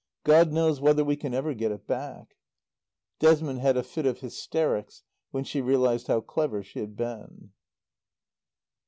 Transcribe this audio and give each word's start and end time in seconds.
God 0.23 0.51
knows 0.51 0.81
whether 0.81 1.03
we 1.03 1.15
can 1.15 1.35
ever 1.35 1.53
get 1.53 1.71
it 1.71 1.85
back!" 1.85 2.35
Desmond 3.19 3.59
had 3.59 3.77
a 3.77 3.83
fit 3.83 4.07
of 4.07 4.17
hysterics 4.21 5.03
when 5.29 5.43
she 5.43 5.61
realized 5.61 6.07
how 6.07 6.21
clever 6.21 6.63
she 6.63 6.79
had 6.79 6.95
been. 6.97 7.51